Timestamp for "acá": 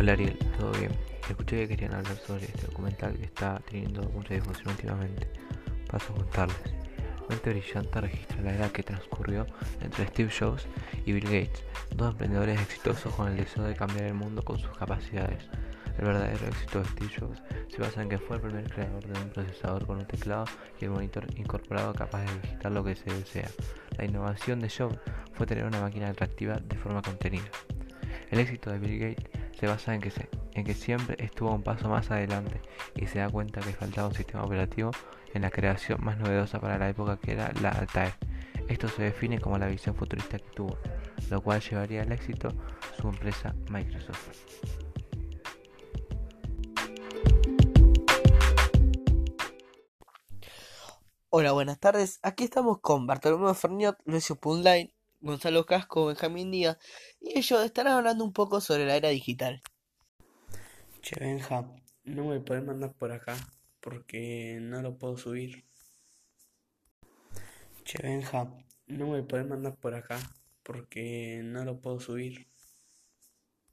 63.12-63.36, 69.94-70.18